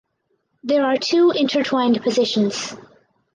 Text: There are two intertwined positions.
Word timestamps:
There 0.63 0.83
are 0.83 0.97
two 0.97 1.29
intertwined 1.29 2.01
positions. 2.01 2.73